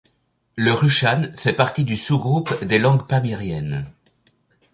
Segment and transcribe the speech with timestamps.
[0.55, 3.85] Le rushan fait partie du sous-groupe des langues pamiriennes.